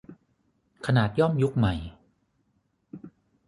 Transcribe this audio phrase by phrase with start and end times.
[0.85, 1.73] ขนาดย่อมยุคใหม่